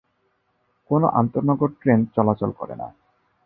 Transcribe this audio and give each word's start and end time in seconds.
কোন 0.89 1.01
আন্তঃনগর 1.19 1.69
ট্রেন 1.81 1.99
চলাচল 2.15 2.51
করে 2.51 2.75
না। 2.75 2.87